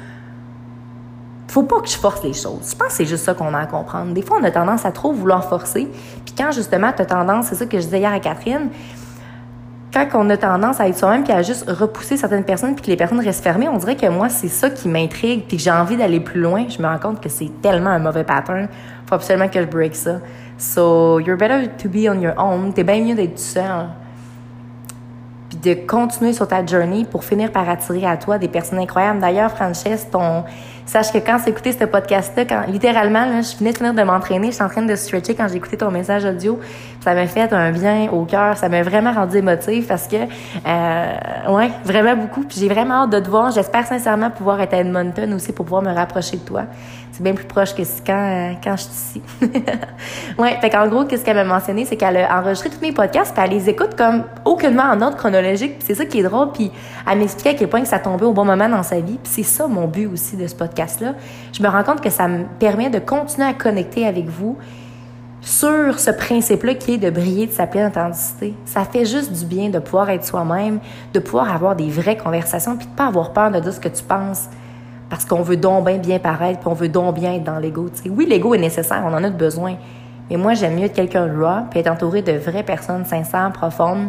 faut 1.48 1.62
pas 1.62 1.80
que 1.80 1.88
je 1.88 1.96
force 1.96 2.22
les 2.22 2.34
choses. 2.34 2.70
Je 2.70 2.76
pense 2.76 2.88
que 2.88 2.92
c'est 2.92 3.06
juste 3.06 3.24
ça 3.24 3.32
qu'on 3.32 3.54
a 3.54 3.60
à 3.60 3.66
comprendre. 3.66 4.12
Des 4.12 4.20
fois, 4.20 4.38
on 4.40 4.44
a 4.44 4.50
tendance 4.50 4.84
à 4.84 4.92
trop 4.92 5.12
vouloir 5.12 5.48
forcer. 5.48 5.88
Puis 6.24 6.34
quand 6.36 6.50
justement, 6.52 6.92
tu 6.94 7.00
as 7.00 7.06
tendance, 7.06 7.46
c'est 7.46 7.54
ça 7.54 7.64
que 7.64 7.78
je 7.78 7.84
disais 7.84 7.98
hier 7.98 8.12
à 8.12 8.20
Catherine, 8.20 8.68
quand 10.04 10.26
on 10.26 10.30
a 10.30 10.36
tendance 10.36 10.80
à 10.80 10.88
être 10.88 10.98
soi-même 10.98 11.24
puis 11.24 11.32
à 11.32 11.42
juste 11.42 11.70
repousser 11.70 12.16
certaines 12.16 12.44
personnes 12.44 12.74
puis 12.74 12.84
que 12.84 12.90
les 12.90 12.96
personnes 12.96 13.20
restent 13.20 13.42
fermées, 13.42 13.68
on 13.68 13.78
dirait 13.78 13.96
que 13.96 14.06
moi, 14.06 14.28
c'est 14.28 14.48
ça 14.48 14.68
qui 14.68 14.88
m'intrigue 14.88 15.44
puis 15.48 15.56
que 15.56 15.62
j'ai 15.62 15.70
envie 15.70 15.96
d'aller 15.96 16.20
plus 16.20 16.40
loin. 16.40 16.66
Je 16.68 16.80
me 16.82 16.86
rends 16.86 16.98
compte 16.98 17.22
que 17.22 17.28
c'est 17.28 17.50
tellement 17.62 17.90
un 17.90 17.98
mauvais 17.98 18.24
pattern. 18.24 18.68
Faut 19.06 19.14
absolument 19.14 19.48
que 19.48 19.60
je 19.60 19.66
break 19.66 19.94
ça. 19.94 20.20
So, 20.58 21.20
you're 21.20 21.38
better 21.38 21.68
to 21.78 21.88
be 21.88 22.08
on 22.08 22.20
your 22.20 22.34
own. 22.38 22.72
T'es 22.72 22.84
bien 22.84 23.00
mieux 23.00 23.14
d'être 23.14 23.38
seul. 23.38 23.86
De 25.66 25.74
continuer 25.74 26.32
sur 26.32 26.46
ta 26.46 26.64
journey 26.64 27.04
pour 27.04 27.24
finir 27.24 27.50
par 27.50 27.68
attirer 27.68 28.06
à 28.06 28.16
toi 28.16 28.38
des 28.38 28.46
personnes 28.46 28.78
incroyables. 28.78 29.18
D'ailleurs, 29.18 29.50
Frances, 29.50 29.84
Sache 30.86 31.10
que 31.10 31.18
quand 31.18 31.38
j'ai 31.44 31.50
écouté 31.50 31.72
ce 31.72 31.84
podcast-là, 31.84 32.66
littéralement, 32.68 33.26
là, 33.26 33.40
je 33.40 33.56
venais 33.56 33.72
de 33.72 33.76
finir 33.76 33.92
de 33.92 34.02
m'entraîner, 34.04 34.48
je 34.48 34.52
suis 34.52 34.62
en 34.62 34.68
train 34.68 34.82
de 34.82 34.94
stretcher 34.94 35.34
quand 35.34 35.48
j'ai 35.48 35.56
écouté 35.56 35.76
ton 35.76 35.90
message 35.90 36.24
audio. 36.24 36.60
Ça 37.00 37.12
m'a 37.12 37.26
fait 37.26 37.52
un 37.52 37.72
bien 37.72 38.08
au 38.12 38.24
cœur, 38.24 38.56
ça 38.56 38.68
m'a 38.68 38.82
vraiment 38.82 39.12
rendu 39.12 39.38
émotive 39.38 39.86
parce 39.88 40.06
que, 40.06 40.14
euh, 40.14 41.52
ouais, 41.52 41.70
vraiment 41.84 42.14
beaucoup. 42.14 42.44
Puis 42.44 42.58
j'ai 42.60 42.68
vraiment 42.68 43.02
hâte 43.02 43.10
de 43.10 43.18
te 43.18 43.28
voir. 43.28 43.50
J'espère 43.50 43.84
sincèrement 43.84 44.30
pouvoir 44.30 44.60
être 44.60 44.74
à 44.74 44.76
Edmonton 44.76 45.34
aussi 45.34 45.52
pour 45.52 45.64
pouvoir 45.64 45.82
me 45.82 45.92
rapprocher 45.92 46.36
de 46.36 46.42
toi. 46.42 46.62
C'est 47.10 47.22
bien 47.24 47.34
plus 47.34 47.46
proche 47.46 47.74
que 47.74 47.82
quand, 48.06 48.12
euh, 48.12 48.52
quand 48.62 48.76
je 48.76 48.82
suis 48.82 48.92
ici. 48.92 49.22
ouais, 50.38 50.56
fait 50.60 50.70
qu'en 50.70 50.86
gros, 50.86 51.04
qu'est-ce 51.04 51.24
qu'elle 51.24 51.36
m'a 51.36 51.44
mentionné, 51.44 51.84
c'est 51.84 51.96
qu'elle 51.96 52.18
a 52.18 52.38
enregistré 52.38 52.70
tous 52.70 52.80
mes 52.80 52.92
podcasts, 52.92 53.34
puis 53.34 53.42
elle 53.44 53.50
les 53.50 53.68
écoute 53.68 53.96
comme 53.96 54.22
aucunement 54.56 54.84
en 54.84 55.00
ordre 55.00 55.16
chronologique. 55.16 55.76
c'est 55.78 55.94
ça 55.94 56.04
qui 56.04 56.18
est 56.18 56.22
drôle. 56.22 56.52
Puis 56.52 56.70
elle 57.10 57.18
m'expliquait 57.18 57.50
à 57.50 57.54
quel 57.54 57.68
point 57.68 57.82
que 57.82 57.88
ça 57.88 57.98
tombait 57.98 58.26
au 58.26 58.32
bon 58.32 58.44
moment 58.44 58.68
dans 58.68 58.82
sa 58.82 59.00
vie. 59.00 59.18
Puis 59.22 59.32
c'est 59.32 59.42
ça 59.42 59.66
mon 59.68 59.86
but 59.86 60.06
aussi 60.06 60.36
de 60.36 60.46
ce 60.46 60.54
podcast 60.54 61.00
là 61.00 61.14
je 61.52 61.62
me 61.62 61.68
rends 61.68 61.82
compte 61.82 62.00
que 62.00 62.10
ça 62.10 62.28
me 62.28 62.44
permet 62.58 62.90
de 62.90 62.98
continuer 62.98 63.46
à 63.46 63.54
connecter 63.54 64.06
avec 64.06 64.26
vous 64.26 64.56
sur 65.40 65.98
ce 65.98 66.10
principe-là 66.10 66.74
qui 66.74 66.94
est 66.94 66.98
de 66.98 67.08
briller 67.08 67.46
de 67.46 67.52
sa 67.52 67.66
pleine 67.66 67.86
authenticité. 67.86 68.54
Ça 68.64 68.84
fait 68.84 69.04
juste 69.04 69.32
du 69.32 69.44
bien 69.44 69.68
de 69.68 69.78
pouvoir 69.78 70.10
être 70.10 70.24
soi-même, 70.24 70.80
de 71.14 71.20
pouvoir 71.20 71.54
avoir 71.54 71.76
des 71.76 71.88
vraies 71.88 72.16
conversations, 72.16 72.76
puis 72.76 72.86
de 72.86 72.92
pas 72.92 73.06
avoir 73.06 73.32
peur 73.32 73.50
de 73.50 73.60
dire 73.60 73.72
ce 73.72 73.80
que 73.80 73.88
tu 73.88 74.02
penses. 74.02 74.48
Parce 75.08 75.24
qu'on 75.24 75.42
veut 75.42 75.56
donc 75.56 75.86
bien 75.86 75.98
bien 75.98 76.18
paraître, 76.18 76.58
puis 76.60 76.68
on 76.68 76.74
veut 76.74 76.88
donc 76.88 77.14
bien 77.14 77.34
être 77.34 77.44
dans 77.44 77.58
l'ego. 77.58 77.88
Oui, 78.10 78.26
l'ego 78.26 78.54
est 78.54 78.58
nécessaire, 78.58 79.02
on 79.06 79.14
en 79.14 79.22
a 79.22 79.30
besoin. 79.30 79.76
Mais 80.28 80.36
moi, 80.36 80.54
j'aime 80.54 80.74
mieux 80.74 80.86
être 80.86 80.94
quelqu'un 80.94 81.28
de 81.28 81.40
raw, 81.40 81.62
puis 81.70 81.78
être 81.78 81.90
entouré 81.90 82.22
de 82.22 82.32
vraies 82.32 82.64
personnes 82.64 83.04
sincères, 83.04 83.52
profondes, 83.52 84.08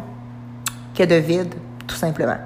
que 0.98 1.04
de 1.04 1.16
vide, 1.16 1.54
tout 1.86 1.96
simplement. 1.96 2.38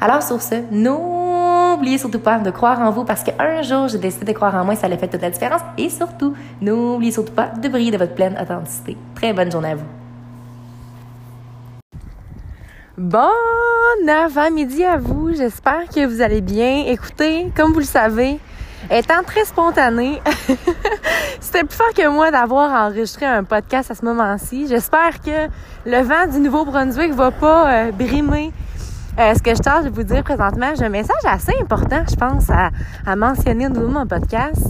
Alors, 0.00 0.22
sur 0.22 0.40
ce, 0.40 0.54
n'oubliez 0.70 1.98
surtout 1.98 2.20
pas 2.20 2.38
de 2.38 2.50
croire 2.50 2.80
en 2.80 2.90
vous 2.90 3.04
parce 3.04 3.22
qu'un 3.22 3.62
jour, 3.62 3.88
j'ai 3.88 3.98
décidé 3.98 4.24
de 4.24 4.32
croire 4.32 4.54
en 4.54 4.64
moi 4.64 4.74
ça 4.74 4.86
a 4.86 4.96
fait 4.96 5.08
toute 5.08 5.20
la 5.20 5.30
différence. 5.30 5.60
Et 5.76 5.90
surtout, 5.90 6.34
n'oubliez 6.62 7.12
surtout 7.12 7.32
pas 7.32 7.48
de 7.48 7.68
briller 7.68 7.90
de 7.90 7.98
votre 7.98 8.14
pleine 8.14 8.38
authenticité. 8.40 8.96
Très 9.14 9.32
bonne 9.32 9.50
journée 9.50 9.72
à 9.72 9.74
vous. 9.74 9.84
Bon 12.96 13.28
avant-midi 14.08 14.84
à 14.84 14.96
vous. 14.96 15.34
J'espère 15.34 15.88
que 15.88 16.06
vous 16.06 16.20
allez 16.22 16.40
bien. 16.40 16.84
Écoutez, 16.86 17.52
comme 17.56 17.72
vous 17.72 17.80
le 17.80 17.84
savez, 17.84 18.38
étant 18.90 19.22
très 19.26 19.44
spontané, 19.44 20.20
c'était 21.40 21.64
plus 21.64 21.76
fort 21.76 21.92
que 21.94 22.08
moi 22.08 22.30
d'avoir 22.30 22.86
enregistré 22.86 23.26
un 23.26 23.44
podcast 23.44 23.90
à 23.90 23.94
ce 23.94 24.04
moment-ci. 24.04 24.66
J'espère 24.68 25.20
que 25.20 25.48
le 25.86 26.02
vent 26.02 26.30
du 26.30 26.38
Nouveau-Brunswick 26.40 27.12
va 27.12 27.30
pas 27.30 27.70
euh, 27.70 27.92
brimer 27.92 28.52
euh, 29.18 29.34
ce 29.34 29.42
que 29.42 29.54
je 29.54 29.60
tâche 29.60 29.84
de 29.84 29.90
vous 29.90 30.04
dire 30.04 30.22
présentement, 30.22 30.72
j'ai 30.78 30.84
un 30.84 30.90
message 30.90 31.24
assez 31.24 31.52
important, 31.60 32.04
je 32.08 32.14
pense, 32.14 32.48
à, 32.50 32.70
à 33.04 33.16
mentionner 33.16 33.68
de 33.68 33.80
mon 33.80 34.06
podcast. 34.06 34.68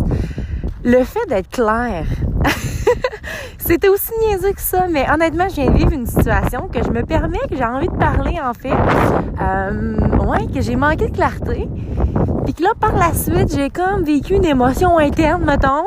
Le 0.85 1.05
fait 1.05 1.27
d'être 1.29 1.51
clair. 1.51 2.05
C'était 3.59 3.89
aussi 3.89 4.13
niaiseux 4.27 4.53
que 4.53 4.61
ça, 4.63 4.87
mais 4.89 5.07
honnêtement, 5.11 5.49
je 5.51 5.57
viens 5.57 5.71
de 5.71 5.77
vivre 5.77 5.93
une 5.93 6.07
situation 6.07 6.69
que 6.69 6.83
je 6.83 6.89
me 6.89 7.03
permets, 7.03 7.41
que 7.51 7.57
j'ai 7.57 7.65
envie 7.65 7.89
de 7.89 7.97
parler, 7.97 8.39
en 8.43 8.55
fait. 8.55 8.73
Euh, 9.43 9.99
que 10.47 10.61
j'ai 10.61 10.77
manqué 10.77 11.09
de 11.09 11.15
clarté. 11.15 11.69
Que 12.59 12.65
là, 12.65 12.71
par 12.81 12.97
la 12.97 13.15
suite, 13.15 13.55
j'ai 13.55 13.71
comme 13.71 14.03
vécu 14.03 14.35
une 14.35 14.45
émotion 14.45 14.99
interne, 14.99 15.45
mettons. 15.45 15.85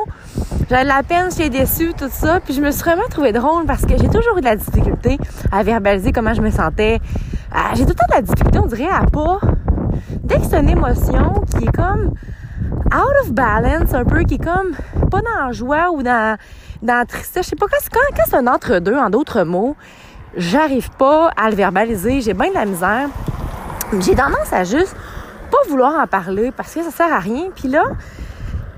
J'avais 0.70 0.84
de 0.84 0.88
la 0.88 1.02
peine, 1.02 1.28
j'étais 1.30 1.50
déçue, 1.50 1.92
tout 1.92 2.08
ça. 2.10 2.40
Puis 2.40 2.54
je 2.54 2.62
me 2.62 2.70
suis 2.70 2.80
vraiment 2.80 3.06
trouvée 3.10 3.32
drôle 3.32 3.66
parce 3.66 3.82
que 3.82 3.90
j'ai 3.90 4.08
toujours 4.08 4.38
eu 4.38 4.40
de 4.40 4.46
la 4.46 4.56
difficulté 4.56 5.18
à 5.52 5.62
verbaliser 5.64 6.12
comment 6.12 6.32
je 6.32 6.40
me 6.40 6.50
sentais. 6.50 6.98
Ah, 7.52 7.74
j'ai 7.74 7.84
tout 7.84 7.90
le 7.90 7.94
temps 7.94 8.06
de 8.08 8.14
la 8.14 8.22
difficulté, 8.22 8.58
on 8.58 8.64
dirait, 8.64 8.88
à 8.88 9.04
pas. 9.04 9.40
Dès 10.24 10.36
que 10.36 10.46
c'est 10.48 10.60
une 10.60 10.70
émotion 10.70 11.44
qui 11.50 11.64
est 11.64 11.76
comme 11.76 12.14
out 12.86 13.16
of 13.22 13.32
balance, 13.32 13.92
un 13.92 14.04
peu, 14.06 14.22
qui 14.22 14.36
est 14.36 14.42
comme 14.42 14.72
pas 15.10 15.20
dans 15.20 15.46
la 15.48 15.52
joie 15.52 15.90
ou 15.92 16.02
dans, 16.02 16.38
dans 16.80 16.94
la 16.94 17.04
tristesse, 17.04 17.44
je 17.44 17.50
sais 17.50 17.56
pas, 17.56 17.66
quand, 17.66 17.76
quand, 17.92 18.16
quand 18.16 18.22
c'est 18.30 18.36
un 18.36 18.46
entre-deux, 18.46 18.96
en 18.96 19.10
d'autres 19.10 19.42
mots, 19.42 19.76
j'arrive 20.38 20.88
pas 20.92 21.32
à 21.36 21.50
le 21.50 21.56
verbaliser, 21.56 22.22
j'ai 22.22 22.32
bien 22.32 22.48
de 22.48 22.54
la 22.54 22.64
misère. 22.64 23.10
J'ai 24.00 24.14
tendance 24.14 24.50
à 24.52 24.64
juste 24.64 24.96
pas 25.52 25.68
vouloir 25.68 26.02
en 26.02 26.06
parler 26.06 26.50
parce 26.56 26.74
que 26.74 26.82
ça 26.82 26.90
sert 26.90 27.12
à 27.12 27.18
rien. 27.18 27.50
Puis 27.54 27.68
là, 27.68 27.84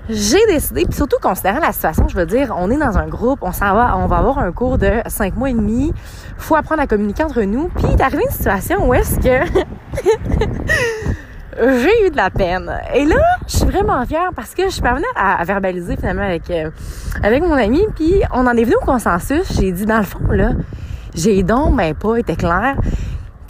j'ai 0.09 0.45
décidé, 0.47 0.85
puis 0.85 0.95
surtout 0.95 1.17
considérant 1.23 1.61
la 1.61 1.73
situation, 1.73 2.09
je 2.09 2.17
veux 2.17 2.27
dire, 2.27 2.55
on 2.59 2.71
est 2.71 2.77
dans 2.77 2.99
un 2.99 3.07
groupe, 3.07 3.39
on 3.43 3.53
s'en 3.53 3.73
va, 3.73 3.97
on 3.97 4.07
va 4.07 4.19
avoir 4.19 4.39
un 4.39 4.53
cours 4.53 4.77
de 4.77 4.91
cinq 5.07 5.37
mois 5.37 5.49
et 5.49 5.55
demi, 5.55 5.95
faut 6.37 6.57
apprendre 6.57 6.83
à 6.83 6.87
communiquer 6.87 7.25
entre 7.25 7.43
nous, 7.43 7.69
puis 7.69 7.87
il 7.89 7.93
est 7.93 8.03
arrivé 8.03 8.25
une 8.25 8.35
situation 8.35 8.87
où 8.87 8.93
est-ce 8.93 9.17
que 9.17 9.63
j'ai 11.81 12.07
eu 12.07 12.11
de 12.11 12.17
la 12.17 12.29
peine. 12.29 12.71
Et 12.95 13.07
là, 13.07 13.17
je 13.47 13.57
suis 13.57 13.67
vraiment 13.67 14.05
fière 14.05 14.31
parce 14.37 14.55
que 14.55 14.65
je 14.65 14.71
suis 14.71 14.83
parvenue 14.83 15.07
à, 15.17 15.43
verbaliser 15.45 15.97
finalement 15.97 16.25
avec 16.25 16.51
euh, 16.51 16.71
avec 17.23 17.43
mon 17.43 17.55
ami, 17.55 17.87
puis 17.95 18.23
on 18.31 18.47
en 18.47 18.55
est 18.57 18.65
venu 18.65 18.77
au 18.77 18.85
consensus. 18.85 19.59
J'ai 19.59 19.73
dit 19.73 19.87
dans 19.87 19.99
le 19.99 20.05
fond 20.05 20.31
là, 20.31 20.51
j'ai 21.15 21.43
donc 21.43 21.77
ben 21.77 21.95
pas 21.95 22.17
été 22.17 22.37
clair. 22.37 22.77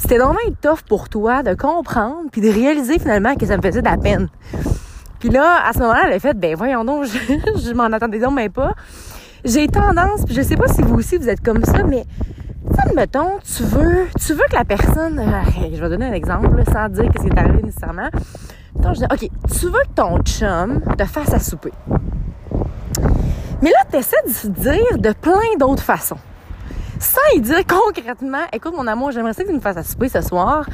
C'était 0.06 0.18
bien 0.18 0.52
tough 0.60 0.82
pour 0.86 1.08
toi 1.08 1.42
de 1.42 1.54
comprendre 1.54 2.28
puis 2.30 2.42
de 2.42 2.50
réaliser 2.50 2.98
finalement 2.98 3.36
que 3.36 3.46
ça 3.46 3.56
me 3.56 3.62
faisait 3.62 3.80
de 3.80 3.88
la 3.88 3.96
peine. 3.96 4.28
Puis 5.18 5.30
là, 5.30 5.66
à 5.66 5.72
ce 5.72 5.78
moment-là, 5.78 6.02
elle 6.08 6.12
a 6.12 6.18
fait, 6.18 6.34
ben 6.34 6.54
voyons 6.54 6.84
donc, 6.84 7.06
je, 7.06 7.72
m'en 7.72 7.84
attendais 7.84 8.18
donc 8.18 8.34
même 8.34 8.52
pas. 8.52 8.74
J'ai 9.46 9.66
tendance, 9.66 10.26
puis 10.26 10.34
je 10.34 10.42
sais 10.42 10.56
pas 10.56 10.68
si 10.68 10.82
vous 10.82 10.96
aussi 10.96 11.16
vous 11.16 11.30
êtes 11.30 11.40
comme 11.40 11.64
ça, 11.64 11.84
mais 11.84 12.04
admettons, 12.76 13.38
tu 13.38 13.62
veux, 13.62 14.06
tu 14.20 14.34
veux 14.34 14.44
que 14.50 14.56
la 14.56 14.66
personne, 14.66 15.20
euh, 15.20 15.70
je 15.72 15.80
vais 15.80 15.88
donner 15.88 16.04
un 16.04 16.12
exemple, 16.12 16.62
sans 16.70 16.90
dire 16.90 17.10
que 17.10 17.22
c'est 17.22 17.38
arrivé 17.38 17.62
nécessairement. 17.62 18.10
Attends, 18.78 18.92
je 18.92 18.98
dis, 18.98 19.06
OK, 19.10 19.30
tu 19.58 19.66
veux 19.68 19.84
que 19.88 19.94
ton 19.94 20.18
chum 20.18 20.82
te 20.98 21.04
fasse 21.06 21.32
à 21.32 21.38
souper. 21.38 21.72
Mais 23.62 23.70
là, 23.70 23.78
tu 23.90 23.96
essaies 23.96 24.16
de 24.26 24.32
se 24.32 24.48
dire 24.48 24.98
de 24.98 25.14
plein 25.14 25.56
d'autres 25.58 25.82
façons. 25.82 26.18
Sans 26.98 27.36
y 27.36 27.40
dire 27.40 27.62
concrètement, 27.66 28.44
écoute, 28.52 28.74
mon 28.76 28.86
amour, 28.86 29.10
j'aimerais 29.10 29.32
ça 29.32 29.42
que 29.42 29.48
tu 29.48 29.54
me 29.54 29.60
fasses 29.60 29.76
à 29.76 29.82
souper 29.82 30.08
ce 30.08 30.20
soir. 30.20 30.66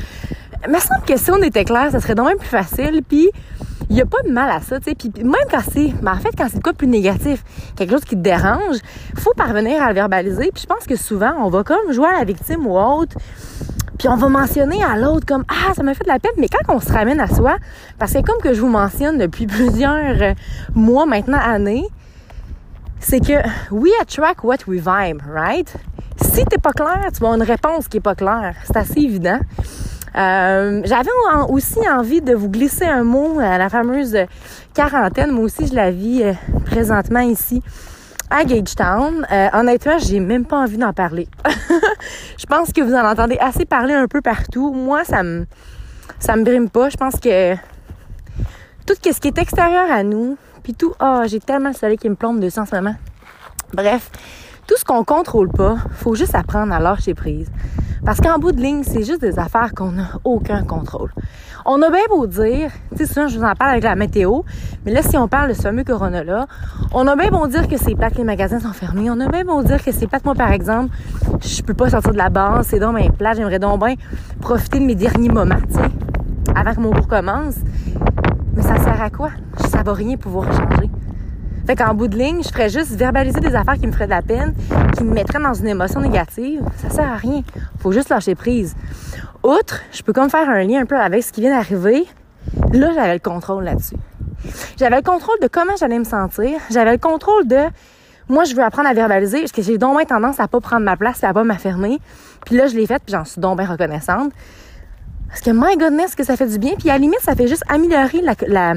Il 0.65 0.71
me 0.71 0.79
semble 0.79 1.05
que 1.07 1.17
si 1.17 1.31
on 1.31 1.43
était 1.43 1.65
clair, 1.65 1.91
ça 1.91 2.01
serait 2.01 2.15
donc 2.15 2.29
même 2.29 2.39
plus 2.39 2.49
facile. 2.49 3.03
Puis, 3.07 3.31
il 3.91 3.97
n'y 3.97 4.03
a 4.03 4.07
pas 4.07 4.23
de 4.23 4.31
mal 4.31 4.49
à 4.49 4.61
ça, 4.61 4.79
tu 4.79 4.91
sais. 4.91 4.95
Puis 4.95 5.11
même 5.17 5.35
quand 5.51 5.63
c'est, 5.73 5.93
mais 6.01 6.11
en 6.11 6.19
fait, 6.19 6.31
quand 6.39 6.47
c'est 6.51 6.63
quoi 6.63 6.73
plus 6.73 6.87
négatif, 6.87 7.43
quelque 7.77 7.91
chose 7.91 8.05
qui 8.05 8.15
te 8.15 8.21
dérange, 8.21 8.77
faut 9.17 9.35
parvenir 9.35 9.83
à 9.83 9.89
le 9.89 9.95
verbaliser. 9.95 10.51
Puis 10.55 10.63
je 10.63 10.67
pense 10.67 10.87
que 10.87 10.97
souvent, 10.97 11.33
on 11.39 11.51
va 11.51 11.65
comme 11.65 11.93
jouer 11.93 12.07
à 12.07 12.19
la 12.21 12.25
victime 12.25 12.67
ou 12.67 12.79
autre 12.79 13.17
Puis 13.99 14.09
on 14.09 14.15
va 14.17 14.29
mentionner 14.29 14.83
à 14.85 14.97
l'autre 14.97 15.27
comme 15.27 15.45
ah 15.49 15.75
ça 15.75 15.83
m'a 15.83 15.95
fait 15.95 16.05
de 16.05 16.09
la 16.09 16.21
peine, 16.21 16.33
mais 16.39 16.47
quand 16.49 16.73
on 16.73 16.79
se 16.79 16.93
ramène 16.93 17.19
à 17.19 17.27
soi, 17.27 17.57
parce 17.99 18.13
que 18.13 18.21
comme 18.21 18.41
que 18.41 18.55
je 18.55 18.61
vous 18.61 18.69
mentionne 18.69 19.19
depuis 19.19 19.47
plusieurs 19.49 20.35
mois 20.75 21.07
maintenant 21.07 21.41
années, 21.41 21.87
c'est 23.01 23.19
que 23.19 23.43
we 23.73 23.91
attract 24.01 24.45
what 24.45 24.59
we 24.69 24.79
vibe, 24.79 25.21
right? 25.27 25.75
Si 26.23 26.45
t'es 26.45 26.59
pas 26.59 26.73
clair, 26.73 27.01
tu 27.13 27.21
vas 27.21 27.29
avoir 27.29 27.35
une 27.35 27.43
réponse 27.43 27.89
qui 27.89 27.99
est 27.99 28.01
pas 28.01 28.15
claire. 28.15 28.55
C'est 28.65 28.77
assez 28.77 29.01
évident. 29.01 29.39
Euh, 30.17 30.83
J'avais 30.85 31.11
aussi 31.49 31.79
envie 31.89 32.21
de 32.21 32.35
vous 32.35 32.49
glisser 32.49 32.85
un 32.85 33.05
mot 33.05 33.39
à 33.41 33.59
la 33.59 33.69
fameuse 33.69 34.17
quarantaine. 34.75 35.31
Moi 35.31 35.45
aussi, 35.45 35.67
je 35.67 35.75
la 35.75 35.91
vis 35.91 36.23
euh, 36.23 36.33
présentement 36.67 37.21
ici 37.21 37.63
à 38.29 38.45
Gagetown. 38.45 39.27
Euh, 39.31 39.49
honnêtement, 39.53 39.99
j'ai 39.99 40.21
même 40.21 40.45
pas 40.45 40.59
envie 40.59 40.79
d'en 40.79 40.93
parler. 40.93 41.29
je 42.39 42.47
pense 42.47 42.73
que 42.73 42.81
vous 42.81 42.95
en 42.95 43.05
entendez 43.05 43.39
assez 43.41 43.65
parler 43.65 43.95
un 43.95 44.07
peu 44.07 44.21
partout. 44.21 44.73
Moi, 44.73 45.05
ça 45.05 45.23
me 45.23 45.47
ça 46.19 46.37
me 46.37 46.45
brime 46.45 46.69
pas. 46.69 46.91
Je 46.91 46.97
pense 46.97 47.19
que 47.19 47.55
tout 48.87 48.95
ce 49.03 49.21
qui 49.21 49.29
est 49.29 49.39
extérieur 49.39 49.91
à 49.91 50.03
nous, 50.03 50.37
puis 50.63 50.75
tout, 50.75 50.93
ah, 50.99 51.23
oh, 51.23 51.29
j'ai 51.29 51.41
tellement 51.41 51.71
le 51.71 51.75
soleil 51.75 51.97
qui 51.97 52.09
me 52.09 52.15
plombe 52.15 52.41
dessus 52.41 52.59
en 52.59 52.67
ce 52.67 52.75
moment. 52.75 52.95
Bref, 53.73 54.11
tout 54.71 54.77
ce 54.77 54.85
qu'on 54.85 55.03
contrôle 55.03 55.49
pas, 55.49 55.79
faut 55.91 56.15
juste 56.15 56.37
apprendre 56.37 56.73
à 56.73 56.79
lâcher 56.79 57.13
prise. 57.13 57.51
Parce 58.05 58.21
qu'en 58.21 58.39
bout 58.39 58.53
de 58.53 58.61
ligne, 58.61 58.85
c'est 58.85 59.03
juste 59.03 59.21
des 59.21 59.37
affaires 59.37 59.73
qu'on 59.75 59.91
n'a 59.91 60.11
aucun 60.23 60.63
contrôle. 60.63 61.11
On 61.67 61.83
a 61.83 61.91
bien 61.91 62.05
beau 62.09 62.29
dire, 62.29 62.71
tu 62.93 62.99
sais, 62.99 63.13
souvent 63.13 63.27
je 63.27 63.37
vous 63.37 63.45
en 63.45 63.53
parle 63.57 63.73
avec 63.73 63.83
la 63.83 63.97
météo, 63.97 64.43
mais 64.87 64.93
là, 64.93 65.03
si 65.03 65.19
on 65.19 65.27
parle 65.27 65.49
de 65.49 65.55
ce 65.55 65.63
fameux 65.63 65.83
corona-là, 65.83 66.47
on 66.95 67.05
a 67.09 67.17
bien 67.17 67.31
beau 67.31 67.49
dire 67.49 67.67
que 67.67 67.77
c'est 67.77 67.95
que 67.95 68.17
les 68.19 68.23
magasins 68.23 68.61
sont 68.61 68.73
fermés. 68.73 69.11
On 69.11 69.19
a 69.19 69.27
bien 69.27 69.45
beau 69.45 69.61
dire 69.65 69.83
que 69.83 69.91
c'est 69.91 70.07
pas 70.07 70.19
moi, 70.25 70.37
par 70.37 70.53
exemple, 70.53 70.95
je 71.41 71.63
peux 71.63 71.75
pas 71.75 71.91
sortir 71.91 72.13
de 72.13 72.19
la 72.19 72.29
base, 72.29 72.69
c'est 72.69 72.79
donc 72.79 72.95
bien 72.95 73.11
plat, 73.11 73.35
j'aimerais 73.35 73.59
donc 73.59 73.85
bien 73.85 73.97
profiter 74.41 74.79
de 74.79 74.85
mes 74.85 74.95
derniers 74.95 75.31
moments, 75.31 75.61
tu 75.69 75.79
sais, 75.79 76.55
avant 76.55 76.75
que 76.77 76.81
mon 76.81 76.93
cours 76.93 77.09
commence. 77.09 77.57
Mais 78.55 78.63
ça 78.63 78.79
sert 78.79 79.03
à 79.03 79.11
quoi? 79.11 79.31
Ça 79.69 79.83
va 79.83 79.95
rien 79.95 80.17
pouvoir 80.17 80.47
changer. 80.53 80.89
Fait 81.71 81.77
qu'en 81.77 81.95
bout 81.95 82.09
de 82.09 82.19
ligne, 82.19 82.43
je 82.43 82.49
ferais 82.49 82.69
juste 82.69 82.97
verbaliser 82.97 83.39
des 83.39 83.55
affaires 83.55 83.75
qui 83.75 83.87
me 83.87 83.93
feraient 83.93 84.07
de 84.07 84.11
la 84.11 84.23
peine, 84.23 84.57
qui 84.97 85.05
me 85.05 85.15
mettraient 85.15 85.39
dans 85.39 85.55
une 85.55 85.69
émotion 85.69 86.01
négative. 86.01 86.63
Ça 86.79 86.91
sert 86.91 87.09
à 87.09 87.15
rien. 87.15 87.43
Faut 87.79 87.93
juste 87.93 88.09
lâcher 88.09 88.35
prise. 88.35 88.75
Outre, 89.45 89.81
je 89.93 90.03
peux 90.03 90.13
comme 90.13 90.29
faire 90.29 90.51
un 90.51 90.65
lien 90.65 90.81
un 90.81 90.85
peu 90.85 90.99
avec 90.99 91.23
ce 91.23 91.31
qui 91.31 91.43
vient 91.43 91.57
d'arriver. 91.57 92.09
Là, 92.73 92.91
j'avais 92.93 93.15
le 93.15 93.21
contrôle 93.21 93.63
là-dessus. 93.63 93.95
J'avais 94.79 94.97
le 94.97 95.03
contrôle 95.03 95.39
de 95.41 95.47
comment 95.47 95.77
j'allais 95.79 96.01
me 96.01 96.05
sentir. 96.05 96.59
J'avais 96.73 96.91
le 96.91 96.99
contrôle 96.99 97.47
de 97.47 97.63
moi, 98.29 98.43
je 98.43 98.57
veux 98.57 98.65
apprendre 98.65 98.89
à 98.89 98.93
verbaliser 98.93 99.39
parce 99.39 99.53
que 99.53 99.63
j'ai 99.63 99.79
donc 99.79 100.05
tendance 100.09 100.41
à 100.41 100.49
pas 100.49 100.61
prendre 100.61 100.85
ma 100.85 100.97
place 100.97 101.23
et 101.23 101.27
à 101.27 101.33
pas 101.33 101.45
m'affirmer. 101.45 102.01
Puis 102.47 102.57
là, 102.57 102.67
je 102.67 102.75
l'ai 102.75 102.89
fait 102.89 103.01
puis 103.01 103.15
j'en 103.15 103.25
suis 103.25 103.41
donc 103.41 103.59
bien 103.59 103.69
reconnaissante. 103.69 104.33
Parce 105.29 105.41
que, 105.41 105.53
my 105.53 105.77
goodness, 105.77 106.17
que 106.17 106.25
ça 106.25 106.37
fait 106.37 106.49
du 106.49 106.59
bien. 106.59 106.73
Puis 106.77 106.91
à 106.91 106.95
la 106.95 106.99
limite, 106.99 107.21
ça 107.21 107.37
fait 107.37 107.47
juste 107.47 107.63
améliorer 107.69 108.23
la, 108.23 108.35
la, 108.49 108.75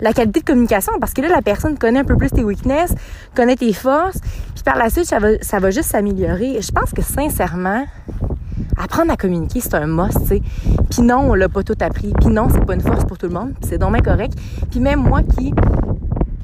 la 0.00 0.12
qualité 0.12 0.40
de 0.40 0.44
communication 0.44 0.92
parce 1.00 1.12
que 1.14 1.22
là, 1.22 1.28
la 1.28 1.42
personne 1.42 1.78
connaît 1.78 2.00
un 2.00 2.04
peu 2.04 2.16
plus 2.16 2.30
tes 2.30 2.44
weaknesses, 2.44 2.94
connaît 3.34 3.56
tes 3.56 3.72
forces, 3.72 4.18
puis 4.54 4.62
par 4.64 4.76
la 4.76 4.90
suite, 4.90 5.06
ça 5.06 5.18
va, 5.18 5.70
juste 5.70 5.90
s'améliorer. 5.90 6.60
Je 6.60 6.72
pense 6.72 6.92
que 6.92 7.02
sincèrement, 7.02 7.84
apprendre 8.76 9.12
à 9.12 9.16
communiquer, 9.16 9.60
c'est 9.60 9.74
un 9.74 9.86
must, 9.86 10.18
tu 10.20 10.26
sais. 10.26 10.42
Puis 10.90 11.02
non, 11.02 11.30
on 11.30 11.34
l'a 11.34 11.48
pas 11.48 11.62
tout 11.62 11.76
appris. 11.80 12.12
Puis 12.20 12.28
non, 12.28 12.48
c'est 12.50 12.64
pas 12.64 12.74
une 12.74 12.80
force 12.80 13.04
pour 13.04 13.18
tout 13.18 13.26
le 13.26 13.34
monde. 13.34 13.54
c'est 13.62 13.78
donc 13.78 14.02
correct. 14.02 14.34
Puis 14.70 14.80
même 14.80 15.00
moi 15.00 15.22
qui 15.22 15.52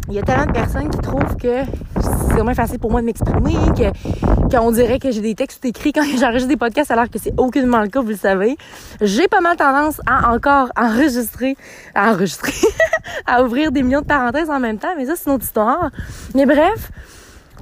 il 0.09 0.15
y 0.15 0.19
a 0.19 0.23
tellement 0.23 0.47
de 0.47 0.53
personnes 0.53 0.88
qui 0.88 0.99
trouvent 0.99 1.37
que 1.37 1.65
c'est 2.00 2.33
vraiment 2.33 2.55
facile 2.55 2.79
pour 2.79 2.91
moi 2.91 3.00
de 3.00 3.07
m'exprimer, 3.07 3.55
que 3.77 4.57
qu'on 4.57 4.71
dirait 4.71 4.99
que 4.99 5.11
j'ai 5.11 5.21
des 5.21 5.35
textes 5.35 5.62
écrits 5.67 5.93
quand 5.93 6.03
j'enregistre 6.19 6.49
des 6.49 6.57
podcasts 6.57 6.91
alors 6.91 7.11
que 7.11 7.19
c'est 7.19 7.35
aucunement 7.37 7.83
le 7.83 7.88
cas, 7.88 8.00
vous 8.00 8.09
le 8.09 8.17
savez. 8.17 8.57
J'ai 9.03 9.29
pas 9.29 9.41
mal 9.41 9.57
tendance 9.57 10.00
à 10.07 10.33
encore 10.33 10.71
enregistrer, 10.77 11.57
à 11.95 12.12
enregistrer, 12.12 12.55
à 13.27 13.43
ouvrir 13.43 13.71
des 13.71 13.83
millions 13.83 14.00
de 14.00 14.07
parenthèses 14.07 14.49
en 14.49 14.61
même 14.61 14.79
temps, 14.79 14.95
mais 14.97 15.07
ça 15.07 15.15
c'est 15.17 15.27
une 15.29 15.37
autre 15.37 15.45
histoire. 15.45 15.91
Mais 16.35 16.47
bref, 16.47 16.91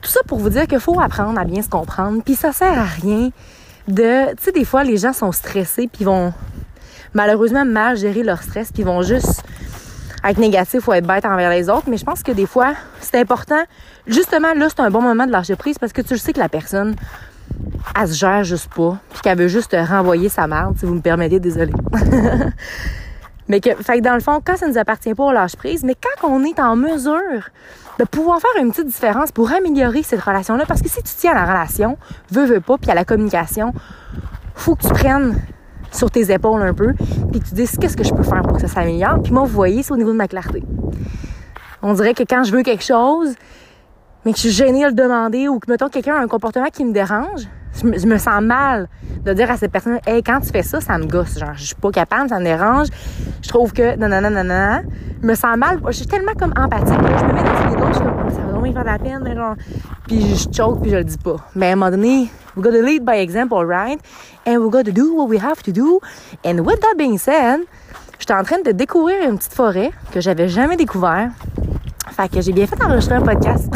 tout 0.00 0.10
ça 0.10 0.20
pour 0.26 0.38
vous 0.38 0.50
dire 0.50 0.68
qu'il 0.68 0.80
faut 0.80 1.00
apprendre 1.00 1.38
à 1.40 1.44
bien 1.44 1.62
se 1.62 1.68
comprendre, 1.68 2.22
puis 2.24 2.36
ça 2.36 2.52
sert 2.52 2.78
à 2.78 2.84
rien 2.84 3.30
de, 3.88 4.30
tu 4.36 4.44
sais, 4.44 4.52
des 4.52 4.64
fois 4.64 4.84
les 4.84 4.98
gens 4.98 5.12
sont 5.12 5.32
stressés 5.32 5.88
puis 5.92 6.04
vont 6.04 6.32
malheureusement 7.14 7.64
mal 7.64 7.96
gérer 7.96 8.22
leur 8.22 8.42
stress 8.42 8.70
puis 8.72 8.84
vont 8.84 9.02
juste 9.02 9.42
être 10.30 10.38
négatif 10.38 10.86
ou 10.88 10.92
être 10.92 11.06
bête 11.06 11.24
envers 11.24 11.50
les 11.50 11.68
autres, 11.68 11.88
mais 11.88 11.96
je 11.96 12.04
pense 12.04 12.22
que 12.22 12.32
des 12.32 12.46
fois, 12.46 12.74
c'est 13.00 13.18
important. 13.18 13.62
Justement, 14.06 14.54
là, 14.54 14.68
c'est 14.68 14.80
un 14.80 14.90
bon 14.90 15.02
moment 15.02 15.26
de 15.26 15.32
lâcher 15.32 15.56
prise 15.56 15.78
parce 15.78 15.92
que 15.92 16.02
tu 16.02 16.16
sais 16.18 16.32
que 16.32 16.38
la 16.38 16.48
personne, 16.48 16.96
elle 17.98 18.08
se 18.08 18.14
gère 18.14 18.44
juste 18.44 18.72
pas, 18.74 18.98
puis 19.12 19.20
qu'elle 19.22 19.38
veut 19.38 19.48
juste 19.48 19.72
te 19.72 19.76
renvoyer 19.76 20.28
sa 20.28 20.46
merde, 20.46 20.76
si 20.78 20.86
vous 20.86 20.94
me 20.94 21.00
permettez, 21.00 21.40
désolé. 21.40 21.72
mais 23.48 23.60
que, 23.60 23.74
fait 23.76 23.98
que 23.98 24.02
dans 24.02 24.14
le 24.14 24.20
fond, 24.20 24.40
quand 24.44 24.56
ça 24.56 24.66
nous 24.66 24.78
appartient 24.78 25.14
pas, 25.14 25.24
on 25.24 25.30
lâche 25.30 25.56
prise, 25.56 25.84
mais 25.84 25.94
quand 25.94 26.28
on 26.28 26.44
est 26.44 26.58
en 26.60 26.76
mesure 26.76 27.50
de 27.98 28.04
pouvoir 28.04 28.40
faire 28.40 28.62
une 28.62 28.70
petite 28.70 28.86
différence 28.88 29.32
pour 29.32 29.52
améliorer 29.52 30.02
cette 30.02 30.20
relation-là, 30.20 30.64
parce 30.66 30.82
que 30.82 30.88
si 30.88 31.02
tu 31.02 31.12
tiens 31.16 31.32
à 31.32 31.34
la 31.34 31.44
relation, 31.46 31.96
veux, 32.30 32.44
veux 32.44 32.60
pas, 32.60 32.76
puis 32.78 32.90
à 32.90 32.94
la 32.94 33.04
communication, 33.04 33.72
faut 34.54 34.74
que 34.74 34.82
tu 34.82 34.92
prennes 34.92 35.40
sur 35.96 36.10
tes 36.10 36.32
épaules 36.32 36.62
un 36.62 36.74
peu, 36.74 36.92
puis 37.30 37.40
tu 37.40 37.54
dis 37.54 37.66
qu'est-ce 37.80 37.96
que 37.96 38.04
je 38.04 38.14
peux 38.14 38.22
faire 38.22 38.42
pour 38.42 38.54
que 38.54 38.60
ça 38.60 38.68
s'améliore? 38.68 39.22
Puis 39.22 39.32
moi, 39.32 39.42
vous 39.42 39.52
voyez, 39.52 39.82
c'est 39.82 39.92
au 39.92 39.96
niveau 39.96 40.12
de 40.12 40.16
ma 40.16 40.28
clarté. 40.28 40.62
On 41.82 41.92
dirait 41.94 42.14
que 42.14 42.22
quand 42.22 42.44
je 42.44 42.52
veux 42.52 42.62
quelque 42.62 42.84
chose, 42.84 43.34
mais 44.24 44.32
que 44.32 44.38
je 44.38 44.48
suis 44.48 44.50
gênée 44.50 44.82
de 44.82 44.88
le 44.88 44.94
demander 44.94 45.48
ou 45.48 45.58
que, 45.58 45.70
mettons, 45.70 45.88
quelqu'un 45.88 46.14
a 46.14 46.20
un 46.20 46.26
comportement 46.26 46.66
qui 46.66 46.84
me 46.84 46.92
dérange, 46.92 47.46
je 47.82 48.06
me, 48.06 48.18
sens 48.18 48.42
mal 48.42 48.88
de 49.24 49.32
dire 49.34 49.50
à 49.50 49.56
cette 49.56 49.70
personne, 49.70 49.98
hey, 50.06 50.22
quand 50.22 50.40
tu 50.40 50.48
fais 50.48 50.62
ça, 50.62 50.80
ça 50.80 50.98
me 50.98 51.06
gosse. 51.06 51.38
Genre, 51.38 51.54
je 51.54 51.64
suis 51.64 51.74
pas 51.74 51.90
capable, 51.90 52.28
ça 52.28 52.38
me 52.38 52.44
dérange. 52.44 52.88
Je 53.42 53.48
trouve 53.48 53.72
que, 53.72 53.96
non, 53.96 54.08
non, 54.08 54.20
non, 54.20 54.30
non, 54.30 54.44
non. 54.44 54.80
Je 55.22 55.26
me 55.26 55.34
sens 55.34 55.56
mal. 55.56 55.80
Je 55.86 55.92
suis 55.92 56.06
tellement 56.06 56.32
comme 56.32 56.54
empathique. 56.56 56.88
je 56.88 57.24
me 57.24 57.32
mets 57.32 57.42
dans 57.42 57.78
dos, 57.78 57.86
je 57.88 57.94
suis 57.94 58.04
comme, 58.04 58.30
ça 58.30 58.40
va 58.40 58.58
vraiment 58.58 58.72
faire 58.72 58.82
de 58.82 58.86
la 58.88 58.98
peine, 58.98 59.34
genre, 59.36 59.54
puis 60.06 60.36
je 60.36 60.48
choke, 60.56 60.80
puis 60.80 60.90
je 60.90 60.96
le 60.96 61.04
dis 61.04 61.18
pas. 61.18 61.36
Mais 61.54 61.68
à 61.68 61.72
un 61.72 61.76
moment 61.76 61.90
donné, 61.90 62.30
we 62.56 62.62
gotta 62.62 62.82
lead 62.82 63.04
by 63.04 63.16
example, 63.16 63.64
right? 63.64 64.00
And 64.46 64.64
we 64.64 64.70
gotta 64.70 64.92
do 64.92 65.14
what 65.14 65.28
we 65.28 65.38
have 65.38 65.62
to 65.64 65.72
do. 65.72 66.00
And 66.44 66.60
with 66.60 66.80
that 66.80 66.96
being 66.96 67.18
said, 67.18 67.60
j'étais 68.18 68.34
en 68.34 68.44
train 68.44 68.62
de 68.62 68.72
découvrir 68.72 69.28
une 69.28 69.36
petite 69.38 69.54
forêt 69.54 69.92
que 70.10 70.20
j'avais 70.20 70.48
jamais 70.48 70.76
découvert. 70.76 71.30
Fait 72.10 72.30
que 72.30 72.40
j'ai 72.40 72.52
bien 72.52 72.66
fait 72.66 72.76
d'enregistrer 72.76 73.16
un 73.16 73.20
podcast. 73.20 73.68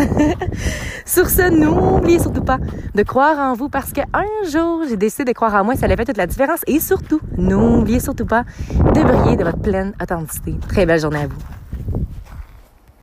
Sur 1.04 1.28
ce, 1.28 1.50
n'oubliez 1.50 2.18
surtout 2.18 2.42
pas 2.42 2.58
de 2.94 3.02
croire 3.02 3.38
en 3.38 3.54
vous 3.54 3.68
parce 3.68 3.92
qu'un 3.92 4.06
jour, 4.50 4.84
j'ai 4.88 4.96
décidé 4.96 5.25
de 5.25 5.32
croire 5.32 5.54
en 5.56 5.64
moi, 5.64 5.75
ça 5.76 5.84
allait 5.84 5.96
faire 5.96 6.06
toute 6.06 6.16
la 6.16 6.26
différence. 6.26 6.60
Et 6.66 6.80
surtout, 6.80 7.20
n'oubliez 7.37 8.00
surtout 8.00 8.25
pas 8.25 8.44
de 8.70 9.02
briller 9.02 9.37
de 9.37 9.44
votre 9.44 9.58
pleine 9.58 9.92
authenticité. 10.00 10.54
Très 10.68 10.87
belle 10.87 11.00
journée 11.00 11.18
à 11.18 11.26
vous. 11.26 11.37